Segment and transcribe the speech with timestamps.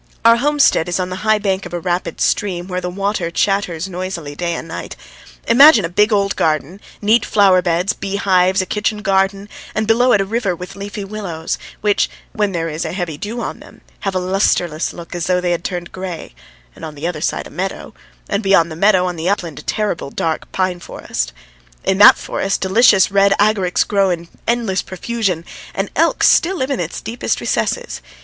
[0.25, 3.87] Our homestead is on the high bank of a rapid stream, where the water chatters
[3.87, 4.95] noisily day and night:
[5.47, 10.19] imagine a big old garden, neat flower beds, beehives, a kitchen garden, and below it
[10.19, 14.15] a river with leafy willows, which, when there is a heavy dew on them, have
[14.15, 16.33] a lustreless look as though they had turned grey;
[16.75, 17.93] and on the other side a meadow,
[18.27, 21.31] and beyond the meadow on the upland a terrible, dark pine forest.
[21.83, 25.45] In that forest delicious, reddish agarics grow in endless profusion,
[25.75, 28.01] and elks still live in its deepest recesses.